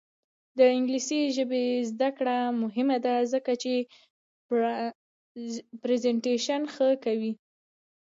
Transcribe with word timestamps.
د 0.57 0.59
انګلیسي 0.75 1.19
ژبې 1.35 1.63
زده 1.91 2.09
کړه 2.17 2.37
مهمه 2.61 2.97
ده 3.05 3.13
ځکه 3.33 3.51
چې 3.61 3.73
پریزنټیشن 5.81 6.61
ښه 6.73 6.87
کوي. 7.05 7.33